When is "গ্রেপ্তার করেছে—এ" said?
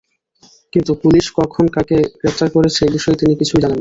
2.19-2.93